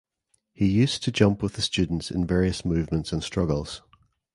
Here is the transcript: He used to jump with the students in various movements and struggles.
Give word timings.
He 0.51 0.65
used 0.65 1.03
to 1.03 1.11
jump 1.11 1.43
with 1.43 1.53
the 1.53 1.61
students 1.61 2.09
in 2.09 2.25
various 2.25 2.65
movements 2.65 3.13
and 3.13 3.23
struggles. 3.23 3.83